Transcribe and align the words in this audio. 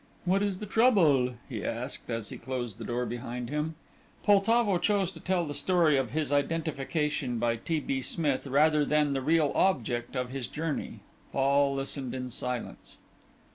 "What 0.25 0.41
is 0.41 0.57
the 0.57 0.65
trouble?" 0.65 1.33
he 1.47 1.63
asked, 1.63 2.09
as 2.09 2.29
he 2.29 2.39
closed 2.39 2.79
the 2.79 2.83
door 2.83 3.05
behind 3.05 3.51
him. 3.51 3.75
Poltavo 4.23 4.79
chose 4.79 5.11
to 5.11 5.19
tell 5.19 5.45
the 5.45 5.53
story 5.53 5.95
of 5.95 6.09
his 6.09 6.31
identification 6.31 7.37
by 7.37 7.57
T. 7.57 7.79
B. 7.79 8.01
Smith 8.01 8.47
rather 8.47 8.83
than 8.83 9.13
the 9.13 9.21
real 9.21 9.51
object 9.53 10.15
of 10.15 10.31
his 10.31 10.47
journey. 10.47 11.01
Fall 11.31 11.75
listened 11.75 12.15
in 12.15 12.31
silence. 12.31 12.97